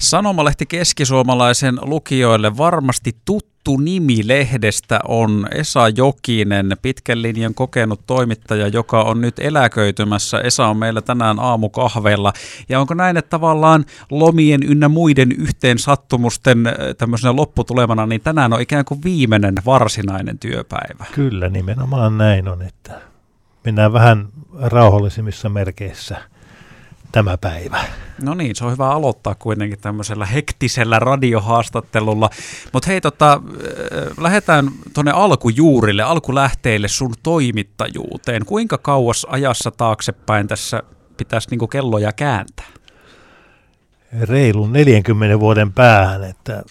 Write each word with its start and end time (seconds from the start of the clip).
Sanomalehti 0.00 0.66
keskisuomalaisen 0.66 1.78
lukijoille 1.82 2.56
varmasti 2.56 3.16
tuttu 3.24 3.76
nimi 3.76 4.28
lehdestä 4.28 5.00
on 5.08 5.46
Esa 5.54 5.88
Jokinen, 5.88 6.76
pitkän 6.82 7.22
linjan 7.22 7.54
kokenut 7.54 8.00
toimittaja, 8.06 8.68
joka 8.68 9.02
on 9.02 9.20
nyt 9.20 9.38
eläköitymässä. 9.38 10.40
Esa 10.40 10.66
on 10.66 10.76
meillä 10.76 11.02
tänään 11.02 11.38
aamukahveilla. 11.40 12.32
Ja 12.68 12.80
onko 12.80 12.94
näin, 12.94 13.16
että 13.16 13.30
tavallaan 13.30 13.84
lomien 14.10 14.62
ynnä 14.62 14.88
muiden 14.88 15.32
yhteen 15.32 15.78
sattumusten 15.78 16.66
äh, 16.66 16.74
tämmöisenä 16.98 17.36
lopputulemana, 17.36 18.06
niin 18.06 18.20
tänään 18.20 18.52
on 18.52 18.60
ikään 18.60 18.84
kuin 18.84 19.00
viimeinen 19.04 19.54
varsinainen 19.66 20.38
työpäivä? 20.38 21.04
Kyllä, 21.14 21.48
nimenomaan 21.48 22.18
näin 22.18 22.48
on, 22.48 22.62
että 22.62 23.00
mennään 23.64 23.92
vähän 23.92 24.28
rauhallisimmissa 24.60 25.48
merkeissä– 25.48 26.16
tämä 27.12 27.38
päivä. 27.38 27.84
No 28.22 28.34
niin, 28.34 28.56
se 28.56 28.64
on 28.64 28.72
hyvä 28.72 28.90
aloittaa 28.90 29.34
kuitenkin 29.34 29.78
tämmöisellä 29.80 30.26
hektisellä 30.26 30.98
radiohaastattelulla. 30.98 32.30
Mutta 32.72 32.86
hei, 32.86 33.00
tota, 33.00 33.32
äh, 33.32 34.18
lähdetään 34.20 34.70
tuonne 34.94 35.12
alkujuurille, 35.12 36.02
alkulähteille 36.02 36.88
sun 36.88 37.14
toimittajuuteen. 37.22 38.44
Kuinka 38.44 38.78
kauas 38.78 39.26
ajassa 39.30 39.70
taaksepäin 39.70 40.48
tässä 40.48 40.82
pitäisi 41.16 41.50
niinku 41.50 41.66
kelloja 41.66 42.12
kääntää? 42.12 42.66
Reilun 44.22 44.72
40 44.72 45.40
vuoden 45.40 45.72
päähän, 45.72 46.24
että 46.24 46.62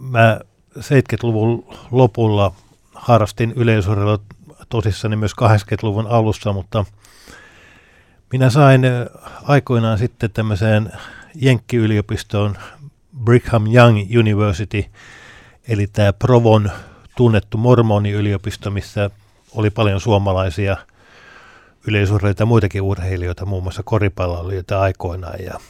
mä 0.00 0.40
70-luvun 0.78 1.76
lopulla 1.90 2.52
harrastin 2.94 3.52
yleisurheilua 3.56 4.18
tosissani 4.68 5.16
myös 5.16 5.32
80-luvun 5.32 6.06
alussa, 6.06 6.52
mutta– 6.52 6.84
minä 8.32 8.50
sain 8.50 8.82
aikoinaan 9.42 9.98
sitten 9.98 10.30
tämmöiseen 10.30 10.92
Jenkki-yliopistoon 11.34 12.56
Brigham 13.24 13.66
Young 13.74 13.98
University, 14.18 14.84
eli 15.68 15.86
tämä 15.86 16.12
Provon 16.12 16.70
tunnettu 17.16 17.58
mormoniyliopisto, 17.58 18.70
missä 18.70 19.10
oli 19.54 19.70
paljon 19.70 20.00
suomalaisia 20.00 20.76
yleisurheilijoita 21.86 22.42
ja 22.42 22.46
muitakin 22.46 22.82
urheilijoita, 22.82 23.46
muun 23.46 23.62
muassa 23.62 23.82
koripalloilijoita 23.82 24.80
aikoinaan. 24.80 25.44
Ja 25.44 25.60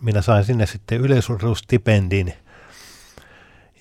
minä 0.00 0.22
sain 0.22 0.44
sinne 0.44 0.66
sitten 0.66 1.00
yleisurheilustipendin 1.00 2.34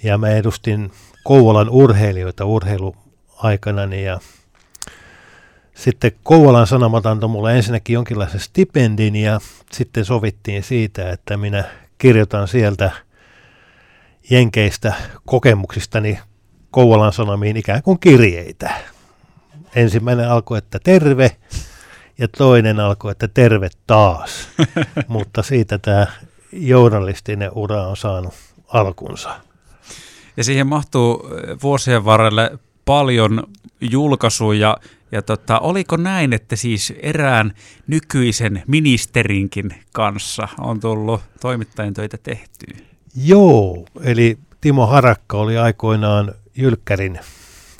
ja 0.03 0.17
mä 0.17 0.30
edustin 0.30 0.91
Kouvolan 1.23 1.69
urheilijoita 1.69 2.45
urheiluaikanani 2.45 4.03
ja 4.03 4.19
sitten 5.75 6.11
Kouvolan 6.23 6.67
Sanomat 6.67 7.05
antoi 7.05 7.30
mulle 7.30 7.58
ensinnäkin 7.58 7.94
jonkinlaisen 7.94 8.39
stipendin 8.39 9.16
ja 9.16 9.39
sitten 9.72 10.05
sovittiin 10.05 10.63
siitä, 10.63 11.11
että 11.11 11.38
minä 11.38 11.63
kirjoitan 11.97 12.47
sieltä 12.47 12.91
jenkeistä 14.30 14.94
kokemuksistani 15.25 16.19
Kouvolan 16.72 17.13
Sanomiin 17.13 17.58
ikään 17.58 17.83
kuin 17.83 18.00
kirjeitä. 18.00 18.73
Ensimmäinen 19.75 20.30
alkoi, 20.30 20.58
että 20.58 20.80
terve, 20.83 21.38
ja 22.17 22.28
toinen 22.28 22.80
alkoi, 22.80 23.11
että 23.11 23.28
terve 23.28 23.69
taas. 23.88 24.47
Mutta 25.08 25.44
siitä 25.44 25.78
tämä 25.78 26.08
journalistinen 26.52 27.52
ura 27.56 27.88
on 27.88 27.97
saanut 27.97 28.33
alkunsa. 28.67 29.39
Ja 30.38 30.44
siihen 30.44 30.67
mahtuu 30.67 31.30
vuosien 31.63 32.06
varrelle 32.06 32.59
paljon 32.85 33.44
julkaisuja 33.81 34.78
ja 35.12 35.22
tota, 35.22 35.59
oliko 35.59 35.98
näin, 35.98 36.34
että 36.34 36.56
siis 36.56 36.94
erään 37.02 37.54
nykyisen 37.88 38.64
ministerinkin 38.67 39.76
kanssa 39.94 40.48
on 40.59 40.80
tullut 40.80 41.22
toimittajan 41.42 41.94
töitä 41.94 42.18
tehtyä? 42.18 42.78
Joo, 43.16 43.86
eli 44.03 44.38
Timo 44.62 44.88
Harakka 44.88 45.38
oli 45.38 45.58
aikoinaan 45.58 46.34
Jylkkärin 46.56 47.20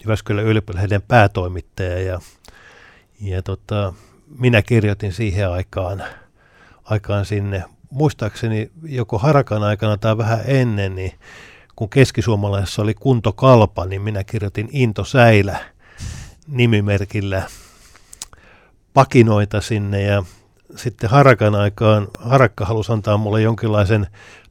Jyväskylän 0.04 0.46
yliopistollehden 0.46 1.02
päätoimittaja 1.02 2.02
ja, 2.02 2.20
ja 3.22 3.42
tota, 3.42 3.94
minä 4.40 4.62
kirjoitin 4.62 5.14
siihen 5.14 5.50
aikaan, 5.50 6.04
aikaan 6.84 7.26
sinne. 7.26 7.64
Muistaakseni 7.90 8.72
joko 8.84 9.18
Harakan 9.18 9.64
aikana 9.64 9.98
tai 9.98 10.18
vähän 10.18 10.40
ennen, 10.46 10.96
niin 10.96 11.12
kun 11.76 11.90
keskisuomalaisessa 11.90 12.82
oli 12.82 12.94
Kunto 12.94 13.34
Kalpa, 13.34 13.86
niin 13.86 14.02
minä 14.02 14.24
kirjoitin 14.24 14.70
Into 14.72 15.04
Säilä– 15.04 15.60
nimimerkillä 16.52 17.44
pakinoita 18.94 19.62
sinne 19.62 20.02
ja 20.02 20.24
sitten 20.76 21.10
Harakan 21.10 21.56
aikaan 21.56 22.08
Harakka 22.20 22.66
halusi 22.66 22.92
antaa 22.92 23.18
mulle 23.18 23.42
jonkinlaisen 23.42 24.08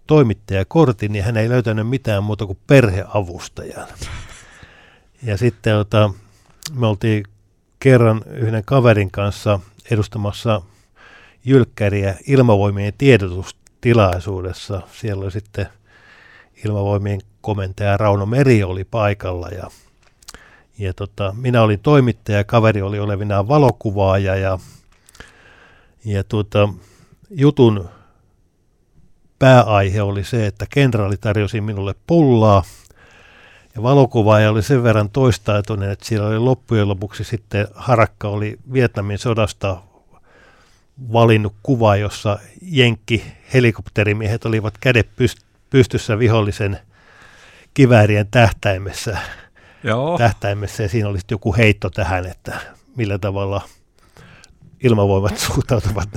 toimittajakortin 0.06 1.15
ja 1.15 1.22
hän 1.22 1.37
ei 1.37 1.49
löytänyt 1.49 1.89
mitään 1.89 2.25
muuta 2.25 2.47
kuin 2.47 2.59
perheavustajan. 2.66 3.89
Ja 5.22 5.37
sitten 5.37 5.77
ota, 5.77 6.10
me 6.72 6.87
oltiin 6.87 7.25
kerran 7.81 8.22
yhden 8.27 8.65
kaverin 8.65 9.10
kanssa 9.10 9.60
edustamassa 9.91 10.62
Jylkkäriä 11.44 12.15
ilmavoimien 12.27 12.93
tiedotustilaisuudessa. 12.99 14.83
Siellä 14.93 15.22
oli 15.25 15.33
sitten 15.33 15.66
ilmavoimien 16.65 17.21
komentaja 17.41 17.97
Rauno 17.97 18.27
Meri 18.27 18.62
oli 18.62 18.84
paikalla 18.84 19.49
ja 19.49 19.71
ja 20.80 20.94
tota, 20.94 21.34
minä 21.36 21.62
olin 21.62 21.80
toimittaja, 21.80 22.44
kaveri 22.44 22.82
oli 22.82 22.98
olevinaan 22.98 23.48
valokuvaaja 23.48 24.36
ja, 24.36 24.58
ja 26.04 26.24
tota, 26.24 26.68
jutun 27.30 27.88
pääaihe 29.38 30.02
oli 30.02 30.24
se, 30.24 30.46
että 30.46 30.66
kenraali 30.70 31.16
tarjosi 31.16 31.60
minulle 31.60 31.94
pullaa 32.06 32.62
ja 33.74 33.82
valokuvaaja 33.82 34.50
oli 34.50 34.62
sen 34.62 34.82
verran 34.82 35.10
toistaitoinen, 35.10 35.91
että 35.91 36.06
siellä 36.06 36.28
oli 36.28 36.38
loppujen 36.38 36.88
lopuksi 36.88 37.24
sitten 37.24 37.68
Harakka 37.74 38.28
oli 38.28 38.58
Vietnamin 38.72 39.18
sodasta 39.18 39.82
valinnut 41.12 41.54
kuva, 41.62 41.97
jossa 41.97 42.38
Jenkki 42.62 43.24
helikopterimiehet 43.54 44.44
olivat 44.44 44.74
kädet 44.80 45.08
pystyssä 45.70 46.18
vihollisen 46.18 46.78
kiväärien 47.74 48.26
tähtäimessä 48.30 49.18
Joo. 49.84 50.18
tähtäimessä 50.18 50.82
ja 50.82 50.88
siinä 50.88 51.08
olisi 51.08 51.26
joku 51.30 51.56
heitto 51.56 51.91
tähän, 51.91 52.26
että 52.26 52.60
millä 52.96 53.18
tavalla 53.18 53.60
ilmavoimat 54.82 55.38
suhtautuvat 55.48 56.08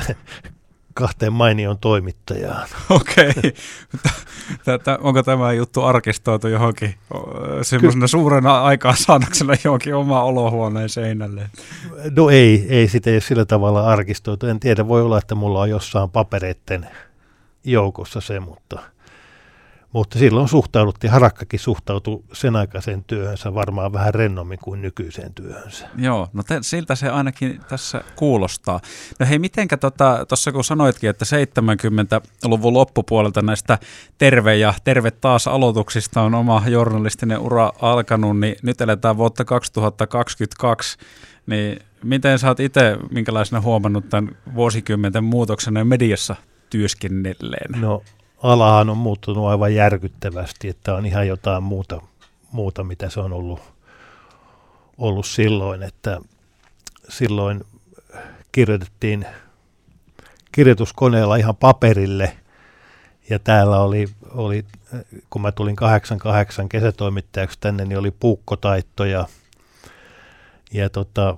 kahteen 0.94 1.34
mainion 1.34 1.78
toimittajaan. 1.79 2.68
Okei. 2.90 3.29
Okay. 3.29 4.97
Onko 5.00 5.24
tämä 5.24 5.53
juttu 5.53 5.81
arkistoitu 5.81 6.47
johonkin 6.47 6.96
semmoisena 7.62 8.07
suurena 8.07 8.62
aikaansaannoksena 8.62 9.53
johonkin 9.63 9.95
oma 9.95 10.24
olohuoneen 10.24 10.90
seinälle? 10.90 11.50
No 12.18 12.30
ei, 12.30 12.66
ei 12.69 12.88
sitä 12.88 13.09
ei 13.09 13.22
sillä 13.22 13.45
tavalla 13.45 13.88
arkistoitu. 13.88 14.47
En 14.47 14.59
tiedä, 14.59 14.88
voi 14.88 15.01
olla, 15.01 15.18
että 15.18 15.35
mulla 15.35 15.59
on 15.62 15.69
jossain 15.69 16.09
papereiden 16.09 16.90
joukossa 17.63 18.22
se, 18.22 18.40
mutta– 18.40 18.80
mutta 19.94 20.20
silloin 20.20 20.48
suhtauduttiin, 20.48 21.12
Harakkakin 21.12 21.59
suhtautui 21.59 22.24
sen 22.34 22.56
aikaisen 22.56 23.04
työhönsä 23.04 23.54
varmaan 23.54 23.94
vähän 23.94 24.14
rennommin 24.14 24.59
kuin 24.64 24.81
nykyiseen 24.81 25.34
työhönsä. 25.34 25.88
Joo, 25.98 26.30
no 26.34 26.44
te, 26.44 26.58
siltä 26.62 26.96
se 26.96 27.09
ainakin 27.09 27.59
tässä 27.68 28.04
kuulostaa. 28.16 28.80
No 29.20 29.26
hei, 29.26 29.40
mitenkä 29.40 29.78
tuossa 29.78 30.26
tota, 30.28 30.52
kun 30.52 30.64
sanoitkin, 30.64 31.09
että 31.09 31.26
70-luvun 31.26 32.74
loppupuolelta 32.74 33.42
näistä 33.42 33.80
terve 34.18 34.56
ja 34.56 34.74
terve 34.84 35.12
taas 35.12 35.48
aloituksista 35.48 36.22
on 36.22 36.36
oma 36.36 36.64
journalistinen 36.68 37.40
ura 37.40 37.72
alkanut, 37.81 38.40
niin 38.40 38.56
nyt 38.64 38.81
eletään 38.81 39.18
vuotta 39.18 39.46
2022, 39.46 40.98
niin 41.46 41.80
miten 42.04 42.40
sä 42.40 42.48
oot 42.48 42.60
itse, 42.60 42.98
minkälaisena 43.12 43.62
huomannut 43.62 44.10
tämän 44.10 44.36
vuosikymmenten 44.56 45.24
muutoksena 45.24 45.86
mediassa 45.86 46.36
työskennelleen? 46.70 47.81
No 47.81 48.04
alahan 48.44 48.90
on 48.90 48.98
muuttunut 48.98 49.48
aivan 49.48 49.75
järkyttävästi, 49.75 50.69
että 50.69 50.95
on 50.95 51.06
ihan 51.06 51.28
jotain 51.28 51.63
muuta, 51.63 52.01
muuta 52.51 52.84
mitä 52.84 53.10
se 53.10 53.19
on 53.19 53.34
ollut, 53.34 53.60
ollut 54.98 55.25
silloin, 55.25 55.84
että 55.84 56.22
silloin 57.10 57.63
kirjoitettiin 58.51 59.25
kirjoituskoneella 60.51 61.36
ihan 61.36 61.56
paperille 61.56 62.38
ja 63.30 63.40
täällä 63.40 63.80
oli, 63.80 64.07
oli 64.31 64.66
kun 65.30 65.42
mä 65.42 65.51
tulin 65.51 65.75
88 65.75 66.69
kesätoimittajaksi 66.69 67.57
tänne, 67.62 67.86
niin 67.86 68.00
oli 68.00 68.12
puukkotaitto 68.12 69.06
ja, 69.06 69.28
ja 70.74 70.90
tota, 70.90 71.38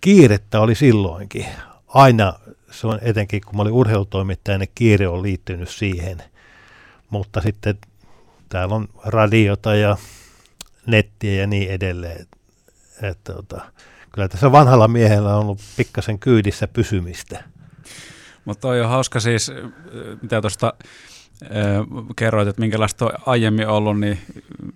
kiirettä 0.00 0.60
oli 0.60 0.74
silloinkin. 0.74 1.46
Aina 1.88 2.34
se 2.76 2.86
on 2.86 2.98
etenkin, 3.02 3.40
kun 3.46 3.56
mä 3.56 3.62
olin 3.62 3.72
urheilutoimittaja, 3.72 4.58
niin 4.58 4.70
kiire 4.74 5.08
on 5.08 5.22
liittynyt 5.22 5.68
siihen. 5.68 6.22
Mutta 7.10 7.40
sitten 7.40 7.78
täällä 8.48 8.74
on 8.74 8.88
radiota 9.04 9.74
ja 9.74 9.96
nettiä 10.86 11.40
ja 11.40 11.46
niin 11.46 11.70
edelleen. 11.70 12.20
Että, 12.20 12.36
että, 13.02 13.32
että, 13.38 13.60
kyllä 14.12 14.28
tässä 14.28 14.52
vanhalla 14.52 14.88
miehellä 14.88 15.36
on 15.36 15.40
ollut 15.40 15.60
pikkasen 15.76 16.18
kyydissä 16.18 16.68
pysymistä. 16.68 17.44
Mutta 18.44 18.68
on 18.68 18.88
hauska 18.88 19.20
siis, 19.20 19.52
mitä 20.22 20.40
tuosta 20.40 20.72
kerroit, 22.16 22.48
että 22.48 22.60
minkälaista 22.60 23.04
on 23.04 23.12
aiemmin 23.26 23.68
ollut, 23.68 24.00
niin 24.00 24.18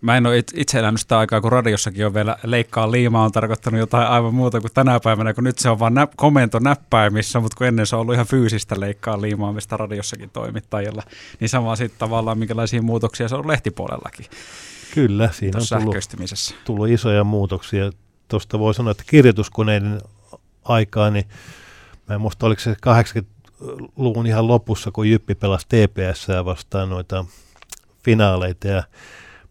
mä 0.01 0.17
en 0.17 0.27
ole 0.27 0.39
itse 0.55 0.79
elänyt 0.79 1.01
sitä 1.01 1.19
aikaa, 1.19 1.41
kun 1.41 1.53
radiossakin 1.53 2.07
on 2.07 2.15
vielä 2.15 2.37
leikkaa 2.43 2.93
liimaa, 2.93 3.25
on 3.25 3.33
tarkoittanut 3.33 3.81
jotain 3.81 4.09
aivan 4.09 4.35
muuta 4.35 4.61
kuin 4.61 4.73
tänä 4.75 5.01
päivänä, 5.01 5.35
kun 5.35 5.45
nyt 5.45 5.59
se 5.59 5.71
on 5.71 5.79
vain 5.79 5.95
nä- 5.95 6.09
komento 6.17 6.59
näppäimissä, 6.59 7.41
mutta 7.41 7.57
kun 7.57 7.67
ennen 7.67 7.87
se 7.87 7.97
on 7.97 8.01
ollut 8.01 8.15
ihan 8.15 8.27
fyysistä 8.27 8.81
leikkaa 8.81 9.21
liimaa, 9.21 9.53
mistä 9.53 9.77
radiossakin 9.77 10.31
toimittajilla, 10.31 11.03
niin 11.41 11.49
sama 11.49 11.77
sitten 11.77 11.99
tavallaan 11.99 12.39
minkälaisia 12.39 12.83
muutoksia 12.83 13.29
se 13.29 13.35
on 13.35 13.49
lehtipuolellakin. 13.49 14.27
Kyllä, 14.95 15.31
siinä 15.33 15.59
on 15.59 15.81
tullut, 15.83 15.97
tullut 16.65 16.89
isoja 16.89 17.25
muutoksia. 17.25 17.91
Tuosta 18.29 18.59
voi 18.59 18.75
sanoa, 18.75 18.91
että 18.91 19.05
kirjoituskoneiden 19.07 20.01
aikaa, 20.65 21.11
niin 21.11 21.29
mä 22.09 22.15
en 22.15 22.21
muista, 22.21 22.47
oliko 22.47 22.61
se 22.61 22.73
80-luvun 22.73 24.27
ihan 24.27 24.49
lopussa, 24.49 24.91
kun 24.91 25.09
Jyppi 25.11 25.35
pelasi 25.35 25.67
TPS 25.67 26.27
vastaan 26.45 26.91
noita 26.91 27.25
finaaleita 28.03 28.69
ja 28.69 28.83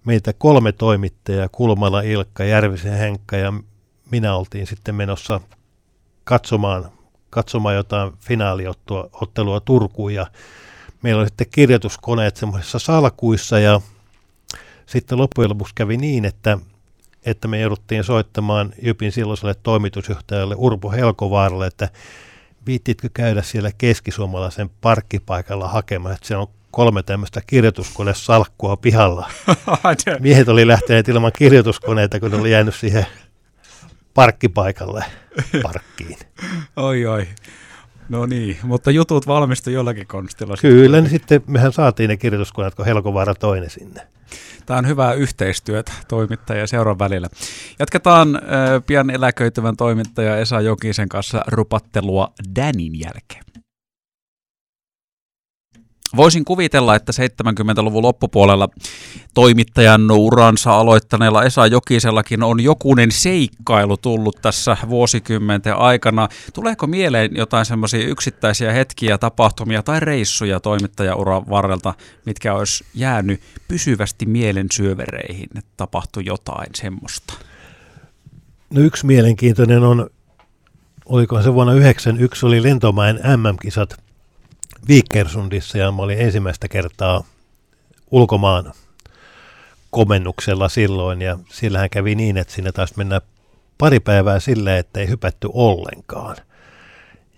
meitä 0.06 0.34
kolme 0.34 0.72
toimittajaa, 0.72 1.50
Kulmala, 1.51 2.01
Ilkka, 2.01 2.44
Järvisen 2.44 2.98
Henkka 2.98 3.38
ja 3.38 3.54
minä 4.12 4.36
oltiin 4.36 4.68
sitten 4.68 4.96
menossa 4.96 5.42
katsomaan, 6.24 6.92
katsomaan 7.30 7.75
jotain 7.75 8.13
finaaliottelua 8.19 9.60
Turkuun. 9.60 10.13
Ja 10.13 10.28
meillä 11.01 11.19
oli 11.19 11.28
sitten 11.28 11.48
kirjoituskoneet 11.51 12.38
semmoisissa 12.38 12.80
salkuissa 12.80 13.60
ja 13.60 13.81
sitten 14.86 15.18
loppujen 15.18 15.50
lopuksi 15.50 15.75
kävi 15.75 15.98
niin, 15.98 16.25
että, 16.25 16.57
että 17.25 17.48
me 17.48 17.60
jouduttiin 17.60 18.04
soittamaan 18.04 18.74
Jypin 18.81 19.12
silloiselle 19.12 19.56
toimitusjohtajalle 19.63 20.56
Urpo 20.57 20.92
Helkovaaralle, 20.92 21.68
että 21.68 21.90
viittitkö 22.66 23.10
käydä 23.13 23.42
siellä 23.42 23.72
keskisuomalaisen 23.78 24.69
parkkipaikalla 24.81 25.68
hakemaan, 25.68 26.16
että 26.16 26.28
siellä 26.28 26.42
on 26.42 26.58
kolme 26.71 27.04
tämmöistä 27.04 27.42
kirjoituskonesalkkua 27.48 28.77
pihalla. 28.77 29.30
Miehet 30.19 30.48
oli 30.48 30.68
lähteneet 30.68 31.07
ilman 31.07 31.31
kirjoituskoneita, 31.38 32.19
kun 32.19 32.31
ne 32.31 32.38
oli 32.38 32.51
jäänyt 32.51 32.75
siihen 32.75 33.06
parkkipaikalle 34.13 35.06
parkkiin. 35.63 36.18
Oi 36.75 37.06
oi. 37.06 37.27
No 38.10 38.25
niin, 38.25 38.57
mutta 38.63 38.92
jutut 38.92 39.27
valmistui 39.27 39.74
jollakin 39.74 40.07
konstilla. 40.07 40.56
Kyllä, 40.62 41.01
niin 41.01 41.10
sitten 41.10 41.42
mehän 41.48 41.74
saatiin 41.74 42.07
ne 42.07 42.18
kirjoituskoneet, 42.18 42.75
kun 42.75 42.86
Helkovaara 42.86 43.36
toinen 43.36 43.69
sinne. 43.69 44.01
Tämä 44.65 44.77
on 44.77 44.88
hyvää 44.88 45.13
yhteistyötä 45.13 45.92
toimittaja 46.07 46.60
ja 46.60 46.68
seuran 46.68 47.00
välillä. 47.00 47.27
Jatketaan 47.80 48.36
äh, 48.36 48.42
pian 48.88 49.10
eläköityvän 49.10 49.77
toimittaja 49.77 50.38
Esa 50.38 50.62
Jokisen 50.62 51.10
kanssa 51.10 51.42
rupattelua 51.48 52.33
Danin 52.56 53.00
jälkeen. 53.00 53.49
Voisin 56.15 56.45
kuvitella, 56.45 56.95
että 56.95 57.11
70-luvun 57.11 58.03
loppupuolella 58.03 58.69
toimittajan 59.33 60.11
uransa 60.11 60.71
aloittaneella 60.71 61.44
Esa 61.44 61.67
Jokisellakin 61.67 62.44
on 62.44 62.59
jokunen 62.59 63.11
seikkailu 63.11 63.97
tullut 63.97 64.38
tässä 64.41 64.77
vuosikymmenten 64.89 65.75
aikana. 65.75 66.27
Tuleeko 66.53 66.88
mieleen 66.88 67.31
jotain 67.35 67.65
semmoisia 67.65 68.07
yksittäisiä 68.07 68.71
hetkiä, 68.71 69.17
tapahtumia 69.17 69.83
tai 69.83 70.00
reissuja 70.00 70.59
toimittajauran 70.59 71.50
varrelta, 71.50 71.94
mitkä 72.25 72.53
olisi 72.53 72.85
jäänyt 72.94 73.41
pysyvästi 73.67 74.25
mielen 74.25 74.67
syövereihin, 74.71 75.50
että 75.57 75.71
tapahtui 75.77 76.23
jotain 76.25 76.69
semmoista? 76.75 77.33
No 78.73 78.81
yksi 78.81 79.05
mielenkiintoinen 79.05 79.83
on, 79.83 80.09
oliko 81.05 81.41
se 81.41 81.53
vuonna 81.53 81.73
1991, 81.73 82.45
oli 82.45 82.63
Lentomäen 82.63 83.19
MM-kisat– 83.38 83.95
Viikersundissa 84.88 85.77
ja 85.77 85.92
mä 85.92 86.01
olin 86.01 86.19
ensimmäistä 86.19 86.68
kertaa 86.68 87.24
ulkomaan 88.12 88.74
komennuksella 89.89 90.69
silloin 90.69 91.21
ja 91.21 91.39
sillähän 91.51 91.89
kävi 91.89 92.16
niin, 92.16 92.38
että 92.38 92.54
sinne 92.54 92.71
taas 92.71 92.95
mennä 92.95 93.21
pari 93.77 94.00
päivää 94.00 94.39
sillä, 94.39 94.77
että 94.77 95.00
ei 95.00 95.07
hypätty 95.07 95.50
ollenkaan. 95.54 96.36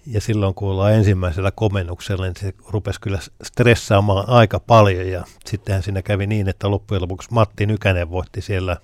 Ja 0.08 0.22
silloin 0.22 0.54
kun 0.54 0.70
ollaan 0.70 0.94
ensimmäisellä 0.94 1.52
komennuksella, 1.52 2.26
niin 2.26 2.36
se 2.40 2.54
rupesi 2.68 3.02
kyllä 3.02 3.20
stressaamaan 3.44 4.30
aika 4.30 4.60
paljon 4.60 5.08
ja 5.08 5.24
sittenhän 5.46 5.84
siinä 5.84 6.02
kävi 6.02 6.28
niin, 6.28 6.50
että 6.50 6.72
loppujen 6.72 7.02
lopuksi 7.02 7.28
Matti 7.32 7.66
Nykänen 7.66 8.10
voitti 8.10 8.42
siellä, 8.42 8.78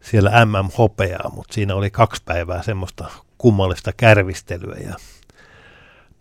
siellä 0.00 0.44
MM-hopeaa, 0.44 1.30
mutta 1.34 1.54
siinä 1.54 1.74
oli 1.74 1.90
kaksi 1.90 2.22
päivää 2.24 2.62
semmoista 2.62 3.10
kummallista 3.38 3.92
kärvistelyä 3.96 4.76
ja 4.76 4.94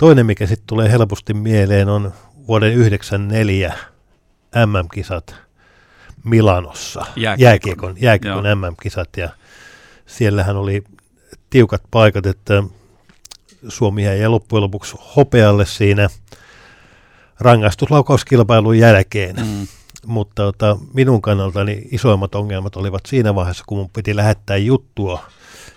Toinen, 0.04 0.26
mikä 0.26 0.48
sitten 0.48 0.68
tulee 0.68 0.92
helposti 0.92 1.34
mieleen, 1.34 1.90
on 1.90 2.14
vuoden 2.48 2.74
1994 2.74 3.74
MM-kisat 4.66 5.36
Milanossa, 6.24 7.06
jääkiekon, 7.16 7.38
jääkiekon, 7.40 7.96
jääkiekon 8.00 8.44
MM-kisat, 8.44 9.10
ja 9.18 9.30
siellähän 10.06 10.56
oli 10.56 10.84
tiukat 11.50 11.82
paikat, 11.92 12.26
että 12.26 12.64
Suomi 13.68 14.04
jäi 14.04 14.28
loppujen 14.28 14.64
lopuksi 14.64 14.98
hopealle 15.16 15.66
siinä 15.66 16.10
rangaistuslaukauskilpailun 17.40 18.78
jälkeen. 18.78 19.36
Mm. 19.36 19.68
Mutta 20.06 20.46
ota, 20.46 20.78
minun 20.94 21.22
kannaltani 21.22 21.82
isoimmat 21.92 22.36
ongelmat 22.36 22.76
olivat 22.76 23.06
siinä 23.06 23.36
vaiheessa, 23.36 23.64
kun 23.68 23.78
mun 23.78 23.90
piti 23.90 24.16
lähettää 24.16 24.58
juttua 24.58 25.26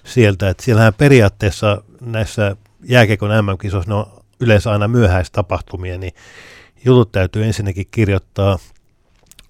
sieltä, 0.04 0.48
että 0.48 0.62
siellähän 0.62 0.94
periaatteessa 0.94 1.82
näissä 2.00 2.56
jääkiekon 2.84 3.30
MM-kisoissa, 3.30 3.90
ne 3.90 3.94
on 3.94 4.15
yleensä 4.40 4.70
aina 4.70 4.88
myöhäistapahtumia, 4.88 5.98
niin 5.98 6.12
jutut 6.84 7.12
täytyy 7.12 7.44
ensinnäkin 7.44 7.86
kirjoittaa 7.90 8.58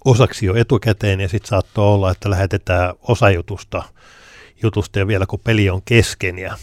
osaksi 0.05 0.45
jo 0.45 0.55
etukäteen 0.55 1.19
ja 1.19 1.29
sitten 1.29 1.49
saattoi 1.49 1.85
olla, 1.85 2.11
että 2.11 2.29
lähetetään 2.29 2.93
osa 3.01 3.29
jutusta, 3.29 3.83
jutusta 4.63 4.99
ja 4.99 5.07
vielä 5.07 5.25
kun 5.25 5.39
peli 5.39 5.69
on 5.69 5.81
kesken. 5.85 6.39
Ja 6.39 6.57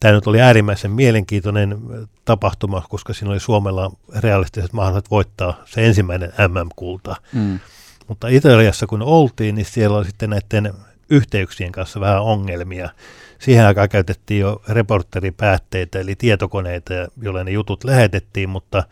tämä 0.00 0.14
nyt 0.14 0.26
oli 0.26 0.40
äärimmäisen 0.40 0.90
mielenkiintoinen 0.90 1.78
tapahtuma, 2.24 2.82
koska 2.88 3.12
siinä 3.12 3.30
oli 3.30 3.40
Suomella 3.40 3.92
realistiset 4.16 4.72
mahdollisuudet 4.72 5.10
voittaa 5.10 5.62
se 5.64 5.86
ensimmäinen 5.86 6.32
MM-kulta. 6.48 7.16
Mm. 7.32 7.60
Mutta 8.08 8.28
Italiassa 8.28 8.86
kun 8.86 9.02
oltiin, 9.02 9.54
niin 9.54 9.64
siellä 9.64 9.96
oli 9.96 10.04
sitten 10.04 10.30
näiden 10.30 10.74
yhteyksien 11.10 11.72
kanssa 11.72 12.00
vähän 12.00 12.22
ongelmia 12.22 12.90
siihen 13.38 13.66
aikaan 13.66 13.88
käytettiin 13.88 14.40
jo 14.40 14.62
reporteripäätteitä, 14.68 15.98
eli 15.98 16.14
tietokoneita, 16.14 16.94
joilla 17.22 17.44
ne 17.44 17.50
jutut 17.50 17.84
lähetettiin, 17.84 18.48
mutta 18.48 18.84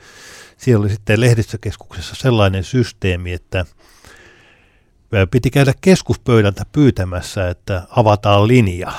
siellä 0.56 0.82
oli 0.82 0.90
sitten 0.90 1.20
lehdistökeskuksessa 1.20 2.14
sellainen 2.14 2.64
systeemi, 2.64 3.32
että 3.32 3.64
piti 5.30 5.50
käydä 5.50 5.72
keskuspöydältä 5.80 6.66
pyytämässä, 6.72 7.48
että 7.48 7.82
avataan 7.90 8.48
linja, 8.48 8.92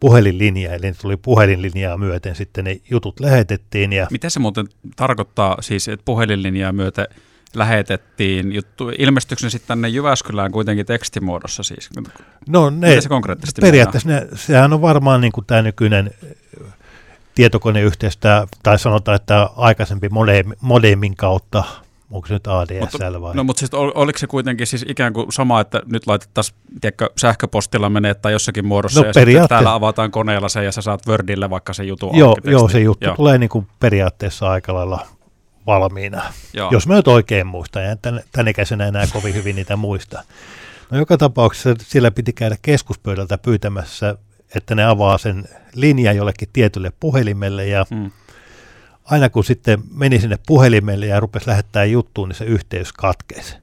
puhelinlinja, 0.00 0.74
eli 0.74 0.92
tuli 0.92 1.16
puhelinlinjaa 1.16 1.98
myöten 1.98 2.36
sitten 2.36 2.64
ne 2.64 2.80
jutut 2.90 3.20
lähetettiin. 3.20 3.92
Ja 3.92 4.06
Mitä 4.10 4.30
se 4.30 4.40
muuten 4.40 4.66
tarkoittaa 4.96 5.62
siis, 5.62 5.88
että 5.88 6.04
puhelinlinjaa 6.04 6.72
myöten 6.72 7.06
lähetettiin 7.54 8.52
juttu. 8.52 8.90
Ilmestyykö 8.98 9.50
sitten 9.50 9.68
tänne 9.68 9.88
Jyväskylään 9.88 10.52
kuitenkin 10.52 10.86
tekstimuodossa 10.86 11.62
siis? 11.62 11.90
No 12.48 12.70
ne, 12.70 13.00
se 13.00 13.08
konkreettisesti 13.08 13.60
periaatteessa 13.60 14.08
ne, 14.08 14.26
sehän 14.34 14.72
on 14.72 14.82
varmaan 14.82 15.20
niin 15.20 15.32
tämä 15.46 15.62
nykyinen 15.62 16.10
tietokoneyhteistyö, 17.34 18.46
tai 18.62 18.78
sanotaan, 18.78 19.16
että 19.16 19.50
aikaisempi 19.56 20.08
modemin 20.60 21.16
kautta 21.16 21.64
onko 22.10 22.28
se 22.28 22.34
nyt 22.34 22.46
ADSL 22.46 23.20
vai? 23.20 23.34
No 23.34 23.44
mutta 23.44 23.60
siis 23.60 23.74
ol, 23.74 23.92
oliko 23.94 24.18
se 24.18 24.26
kuitenkin 24.26 24.66
siis 24.66 24.84
ikään 24.88 25.12
kuin 25.12 25.32
sama, 25.32 25.60
että 25.60 25.82
nyt 25.86 26.06
laitettaisiin 26.06 26.58
tiedätkö, 26.80 27.10
sähköpostilla 27.16 27.90
menee 27.90 28.14
tai 28.14 28.32
jossakin 28.32 28.66
muodossa 28.66 29.00
no, 29.00 29.06
ja 29.06 29.12
sitten 29.12 29.48
täällä 29.48 29.74
avataan 29.74 30.10
koneella 30.10 30.48
se 30.48 30.64
ja 30.64 30.72
sä 30.72 30.82
saat 30.82 31.06
Wordille 31.06 31.50
vaikka 31.50 31.72
se 31.72 31.84
jutu 31.84 32.10
Joo, 32.14 32.36
joo 32.44 32.68
se 32.68 32.80
juttu 32.80 33.04
joo. 33.04 33.16
tulee 33.16 33.38
niin 33.38 33.50
kuin 33.50 33.66
periaatteessa 33.80 34.50
aika 34.50 34.74
lailla 34.74 35.06
valmiina. 35.68 36.32
Joo. 36.52 36.70
Jos 36.72 36.86
mä 36.86 36.94
nyt 36.94 37.08
oikein 37.08 37.46
muistan, 37.46 37.84
ja 37.84 37.96
tän, 37.96 38.20
tän 38.32 38.48
ikäisenä 38.48 38.86
enää 38.86 39.06
kovin 39.12 39.34
hyvin 39.34 39.56
niitä 39.56 39.76
muista. 39.76 40.24
No 40.90 40.98
joka 40.98 41.16
tapauksessa 41.16 41.74
sillä 41.78 42.10
piti 42.10 42.32
käydä 42.32 42.56
keskuspöydältä 42.62 43.38
pyytämässä, 43.38 44.14
että 44.54 44.74
ne 44.74 44.84
avaa 44.84 45.18
sen 45.18 45.48
linjan 45.74 46.16
jollekin 46.16 46.48
tietylle 46.52 46.92
puhelimelle 47.00 47.66
ja 47.66 47.86
mm. 47.90 48.10
aina 49.04 49.30
kun 49.30 49.44
sitten 49.44 49.82
meni 49.94 50.20
sinne 50.20 50.36
puhelimelle 50.46 51.06
ja 51.06 51.20
rupesi 51.20 51.48
lähettää 51.48 51.84
juttuun, 51.84 52.28
niin 52.28 52.36
se 52.36 52.44
yhteys 52.44 52.92
katkesi. 52.92 53.56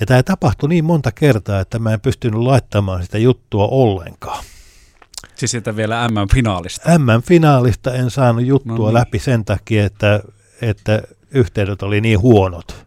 Ja 0.00 0.06
tämä 0.06 0.22
tapahtui 0.22 0.68
niin 0.68 0.84
monta 0.84 1.12
kertaa, 1.12 1.60
että 1.60 1.78
mä 1.78 1.92
en 1.92 2.00
pystynyt 2.00 2.40
laittamaan 2.40 3.02
sitä 3.02 3.18
juttua 3.18 3.66
ollenkaan. 3.66 4.44
Siis 5.34 5.50
sitä 5.50 5.76
vielä 5.76 6.08
M-finaalista? 6.08 6.98
M-finaalista 6.98 7.94
en 7.94 8.10
saanut 8.10 8.46
juttua 8.46 8.76
no 8.76 8.84
niin. 8.84 8.94
läpi 8.94 9.18
sen 9.18 9.44
takia, 9.44 9.86
että 9.86 10.20
että 10.60 11.02
yhteydet 11.30 11.82
oli 11.82 12.00
niin 12.00 12.20
huonot, 12.20 12.86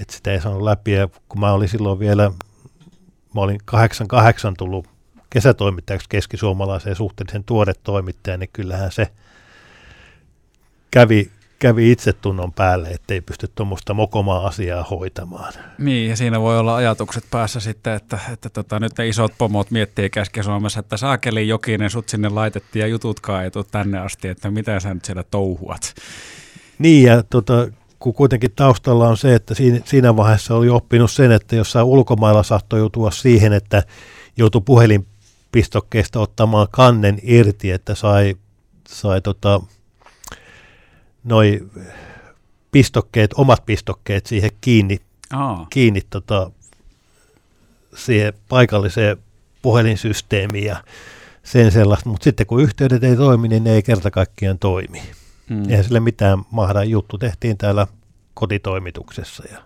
että 0.00 0.14
sitä 0.14 0.32
ei 0.32 0.40
saanut 0.40 0.62
läpi. 0.62 0.92
Ja 0.92 1.08
kun 1.28 1.40
mä 1.40 1.52
olin 1.52 1.68
silloin 1.68 1.98
vielä, 1.98 2.30
mä 3.34 3.40
olin 3.40 3.58
88 3.64 4.54
tullut 4.58 4.88
kesätoimittajaksi 5.30 6.08
keskisuomalaiseen 6.08 6.96
suhteellisen 6.96 7.44
tuore 7.44 7.72
toimittaja, 7.82 8.36
niin 8.36 8.50
kyllähän 8.52 8.92
se 8.92 9.08
kävi, 10.90 11.30
kävi 11.58 11.92
itsetunnon 11.92 12.52
päälle, 12.52 12.88
ettei 12.88 13.20
pysty 13.20 13.48
tuommoista 13.54 13.94
mokomaa 13.94 14.46
asiaa 14.46 14.82
hoitamaan. 14.82 15.52
Niin, 15.78 16.10
ja 16.10 16.16
siinä 16.16 16.40
voi 16.40 16.58
olla 16.58 16.76
ajatukset 16.76 17.24
päässä 17.30 17.60
sitten, 17.60 17.94
että, 17.94 18.18
että 18.32 18.48
tota, 18.48 18.80
nyt 18.80 18.98
ne 18.98 19.08
isot 19.08 19.32
pomot 19.38 19.70
miettii 19.70 20.10
Keski-Suomessa, 20.10 20.80
että 20.80 20.96
saakeli 20.96 21.48
jokinen, 21.48 21.90
sut 21.90 22.08
sinne 22.08 22.28
laitettiin 22.28 22.80
ja 22.80 22.86
jututkaan 22.86 23.44
ei 23.44 23.50
tänne 23.70 23.98
asti, 23.98 24.28
että 24.28 24.50
mitä 24.50 24.80
sä 24.80 24.94
nyt 24.94 25.04
siellä 25.04 25.22
touhuat. 25.22 25.94
Niin, 26.78 27.02
ja 27.02 27.22
tota, 27.22 27.68
kun 27.98 28.14
kuitenkin 28.14 28.52
taustalla 28.56 29.08
on 29.08 29.16
se, 29.16 29.34
että 29.34 29.54
siinä, 29.54 29.80
siinä 29.84 30.16
vaiheessa 30.16 30.54
oli 30.54 30.68
oppinut 30.68 31.10
sen, 31.10 31.32
että 31.32 31.56
jossain 31.56 31.86
ulkomailla 31.86 32.42
saattoi 32.42 32.78
joutua 32.78 33.10
siihen, 33.10 33.52
että 33.52 33.82
joutui 34.36 34.60
puhelinpistokkeesta 34.64 36.20
ottamaan 36.20 36.66
kannen 36.70 37.18
irti, 37.22 37.70
että 37.70 37.94
sai, 37.94 38.36
sai 38.88 39.20
tota, 39.20 39.60
noi 41.24 41.68
pistokkeet, 42.72 43.34
omat 43.34 43.66
pistokkeet 43.66 44.26
siihen 44.26 44.50
kiinni, 44.60 44.98
Aa. 45.32 45.66
kiinni 45.70 46.00
tota, 46.10 46.50
siihen 47.96 48.32
paikalliseen 48.48 49.16
puhelinsysteemiin 49.62 50.64
ja 50.64 50.84
sen 51.42 51.72
sellaista, 51.72 52.08
mutta 52.08 52.24
sitten 52.24 52.46
kun 52.46 52.62
yhteydet 52.62 53.04
ei 53.04 53.16
toimi, 53.16 53.48
niin 53.48 53.64
ne 53.64 53.72
ei 53.72 53.82
kerta 53.82 54.10
kaikkiaan 54.10 54.58
toimi. 54.58 55.02
Hmm. 55.50 55.68
Eihän 55.68 55.84
sille 55.84 56.00
mitään 56.00 56.38
mahda. 56.50 56.84
Juttu 56.84 57.18
tehtiin 57.18 57.58
täällä 57.58 57.86
kotitoimituksessa. 58.34 59.44
Ja. 59.52 59.58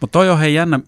Mutta 0.00 0.12
toi 0.12 0.30
on 0.30 0.38
hei 0.38 0.54
jännä, 0.54 0.80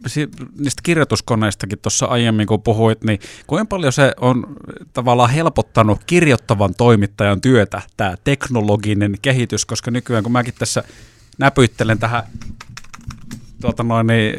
niistä 0.59 0.81
kirjoituskoneistakin 0.83 1.79
tuossa 1.79 2.07
aiemmin 2.07 2.47
kun 2.47 2.63
puhuit, 2.63 3.05
niin 3.05 3.21
kuinka 3.47 3.65
paljon 3.65 3.93
se 3.93 4.13
on 4.21 4.57
tavallaan 4.93 5.31
helpottanut 5.31 6.05
kirjoittavan 6.07 6.75
toimittajan 6.75 7.41
työtä, 7.41 7.83
tämä 7.97 8.15
teknologinen 8.25 9.15
kehitys, 9.23 9.65
koska 9.65 9.91
nykyään 9.91 10.23
kun 10.23 10.33
mäkin 10.33 10.55
tässä 10.59 10.85
näpyittelen 11.39 11.99
tähän 11.99 12.23
tuota 13.61 13.83
noin, 13.83 14.07
niin, 14.07 14.35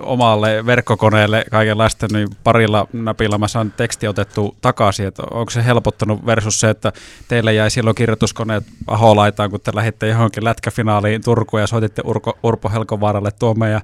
omalle 0.00 0.66
verkkokoneelle 0.66 1.44
kaikenlaista, 1.50 2.06
niin 2.12 2.28
parilla 2.44 2.86
napilla 2.92 3.38
mä 3.38 3.48
saan 3.48 3.72
teksti 3.72 4.08
otettu 4.08 4.56
takaisin, 4.60 5.06
että 5.06 5.22
onko 5.30 5.50
se 5.50 5.64
helpottanut 5.64 6.26
versus 6.26 6.60
se, 6.60 6.70
että 6.70 6.92
teille 7.28 7.54
jäi 7.54 7.70
silloin 7.70 7.96
kirjoituskoneet 7.96 8.64
aholaitaan, 8.86 9.50
kun 9.50 9.60
te 9.60 9.72
lähditte 9.74 10.08
johonkin 10.08 10.44
lätkäfinaaliin 10.44 11.24
Turkuun 11.24 11.60
ja 11.60 11.66
soititte 11.66 12.02
Urko, 12.04 12.38
Urpo 12.42 12.68
Helkovaaralle 12.68 13.30
tuo 13.38 13.54
meidän 13.54 13.80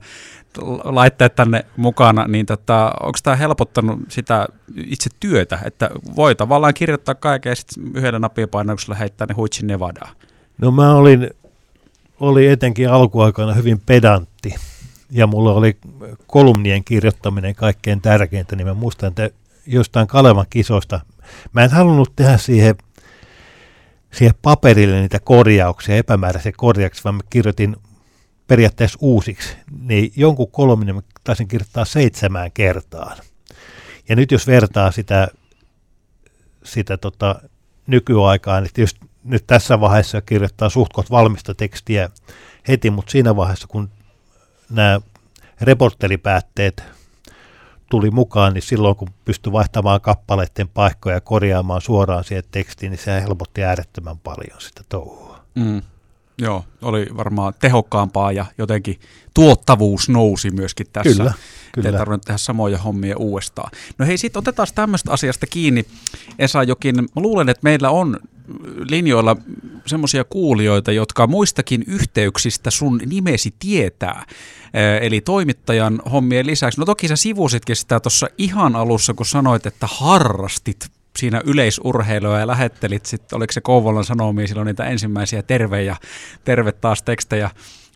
laitteet 0.84 1.34
tänne 1.34 1.64
mukana, 1.76 2.26
niin 2.26 2.46
tota, 2.46 2.92
onko 3.00 3.18
tämä 3.22 3.36
helpottanut 3.36 4.00
sitä 4.08 4.46
itse 4.76 5.10
työtä, 5.20 5.58
että 5.64 5.90
voi 6.16 6.34
tavallaan 6.34 6.74
kirjoittaa 6.74 7.14
kaiken 7.14 7.50
ja 7.50 7.56
sitten 7.56 7.82
yhdellä 7.94 8.18
napipainauksella 8.18 8.94
heittää 8.94 9.26
ne 9.26 9.34
huitsin 9.34 9.66
Nevadaan? 9.66 10.16
No 10.58 10.70
mä 10.70 10.94
olin 10.94 11.30
oli 12.20 12.46
etenkin 12.46 12.90
alkuaikana 12.90 13.54
hyvin 13.54 13.80
pedantti 13.86 14.54
ja 15.10 15.26
mulla 15.26 15.54
oli 15.54 15.78
kolumnien 16.26 16.84
kirjoittaminen 16.84 17.54
kaikkein 17.54 18.00
tärkeintä, 18.00 18.56
niin 18.56 18.66
mä 18.66 18.74
muistan, 18.74 19.08
että 19.08 19.30
jostain 19.66 20.06
Kalevan 20.06 20.46
kisoista, 20.50 21.00
mä 21.52 21.64
en 21.64 21.70
halunnut 21.70 22.16
tehdä 22.16 22.36
siihen, 22.36 22.74
siihen 24.12 24.34
paperille 24.42 25.00
niitä 25.00 25.20
korjauksia, 25.20 25.96
epämääräisiä 25.96 26.52
korjauksia, 26.56 27.04
vaan 27.04 27.14
mä 27.14 27.20
kirjoitin 27.30 27.76
periaatteessa 28.46 28.98
uusiksi, 29.00 29.56
niin 29.80 30.12
jonkun 30.16 30.50
kolumnin 30.50 30.94
mä 30.94 31.02
taisin 31.24 31.48
kirjoittaa 31.48 31.84
seitsemään 31.84 32.52
kertaan. 32.52 33.16
Ja 34.08 34.16
nyt 34.16 34.32
jos 34.32 34.46
vertaa 34.46 34.90
sitä, 34.90 35.28
sitä 36.64 36.96
tota, 36.96 37.42
nykyaikaan, 37.86 38.62
niin 38.62 38.70
just 38.78 38.96
nyt 39.24 39.46
tässä 39.46 39.80
vaiheessa 39.80 40.20
kirjoittaa 40.20 40.68
suhtkot 40.68 41.10
valmista 41.10 41.54
tekstiä 41.54 42.10
heti, 42.68 42.90
mutta 42.90 43.10
siinä 43.10 43.36
vaiheessa, 43.36 43.66
kun 43.68 43.90
nämä 44.70 45.00
reporteripäätteet 45.60 46.84
tuli 47.90 48.10
mukaan, 48.10 48.54
niin 48.54 48.62
silloin 48.62 48.96
kun 48.96 49.08
pystyi 49.24 49.52
vaihtamaan 49.52 50.00
kappaleiden 50.00 50.68
paikkoja 50.68 51.16
ja 51.16 51.20
korjaamaan 51.20 51.80
suoraan 51.80 52.24
siihen 52.24 52.44
tekstiin, 52.50 52.90
niin 52.90 53.00
se 53.00 53.22
helpotti 53.22 53.64
äärettömän 53.64 54.18
paljon 54.18 54.60
sitä 54.60 54.82
touhua. 54.88 55.44
Mm. 55.54 55.82
Joo, 56.38 56.64
oli 56.82 57.06
varmaan 57.16 57.54
tehokkaampaa 57.58 58.32
ja 58.32 58.46
jotenkin 58.58 59.00
tuottavuus 59.34 60.08
nousi 60.08 60.50
myöskin 60.50 60.86
tässä. 60.92 61.16
Kyllä, 61.16 61.32
kyllä. 61.72 61.88
Ei 61.88 61.92
tarvinnut 61.92 62.22
tehdä 62.22 62.38
samoja 62.38 62.78
hommia 62.78 63.16
uudestaan. 63.16 63.70
No 63.98 64.06
hei, 64.06 64.18
sitten 64.18 64.38
otetaan 64.38 64.68
tämmöistä 64.74 65.12
asiasta 65.12 65.46
kiinni. 65.46 65.84
Esa 66.38 66.62
Jokin, 66.62 66.96
mä 66.96 67.22
luulen, 67.22 67.48
että 67.48 67.60
meillä 67.64 67.90
on 67.90 68.20
linjoilla 68.88 69.36
semmoisia 69.86 70.24
kuulijoita, 70.24 70.92
jotka 70.92 71.26
muistakin 71.26 71.84
yhteyksistä 71.86 72.70
sun 72.70 73.00
nimesi 73.06 73.54
tietää. 73.58 74.26
Eli 75.00 75.20
toimittajan 75.20 76.02
hommien 76.12 76.46
lisäksi. 76.46 76.80
No 76.80 76.86
toki 76.86 77.08
sä 77.08 77.16
sivusitkin 77.16 77.76
sitä 77.76 78.00
tuossa 78.00 78.26
ihan 78.38 78.76
alussa, 78.76 79.14
kun 79.14 79.26
sanoit, 79.26 79.66
että 79.66 79.86
harrastit 79.90 80.88
siinä 81.18 81.40
yleisurheilua 81.44 82.38
ja 82.38 82.46
lähettelit 82.46 83.06
sitten, 83.06 83.36
oliko 83.36 83.52
se 83.52 83.60
Kouvolan 83.60 84.04
Sanomia 84.04 84.46
silloin 84.46 84.66
niitä 84.66 84.84
ensimmäisiä 84.84 85.42
terve 85.42 85.82
ja 85.82 85.96
terve 86.44 86.72
taas 86.72 87.02
tekstejä 87.02 87.50